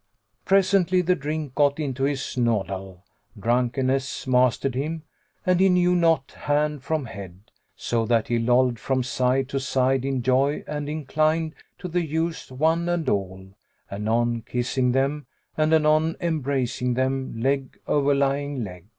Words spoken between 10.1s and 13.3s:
joy and inclined to the youths one and